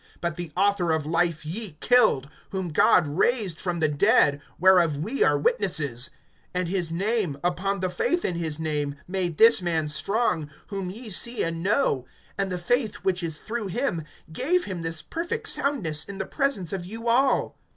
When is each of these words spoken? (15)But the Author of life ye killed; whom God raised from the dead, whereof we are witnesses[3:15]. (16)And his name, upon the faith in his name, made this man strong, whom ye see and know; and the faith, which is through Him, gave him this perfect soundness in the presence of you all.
(15)But 0.19 0.35
the 0.35 0.51
Author 0.57 0.91
of 0.93 1.05
life 1.05 1.45
ye 1.45 1.77
killed; 1.79 2.27
whom 2.49 2.69
God 2.69 3.05
raised 3.05 3.61
from 3.61 3.79
the 3.79 3.87
dead, 3.87 4.41
whereof 4.59 4.97
we 4.97 5.21
are 5.23 5.37
witnesses[3:15]. 5.39 6.09
(16)And 6.55 6.67
his 6.69 6.91
name, 6.91 7.37
upon 7.43 7.81
the 7.81 7.89
faith 7.91 8.25
in 8.25 8.33
his 8.33 8.59
name, 8.59 8.95
made 9.07 9.37
this 9.37 9.61
man 9.61 9.87
strong, 9.89 10.49
whom 10.69 10.89
ye 10.89 11.11
see 11.11 11.43
and 11.43 11.61
know; 11.61 12.05
and 12.35 12.51
the 12.51 12.57
faith, 12.57 12.95
which 13.03 13.21
is 13.21 13.37
through 13.37 13.67
Him, 13.67 14.03
gave 14.33 14.65
him 14.65 14.81
this 14.81 15.03
perfect 15.03 15.47
soundness 15.47 16.05
in 16.05 16.17
the 16.17 16.25
presence 16.25 16.73
of 16.73 16.83
you 16.83 17.07
all. 17.07 17.55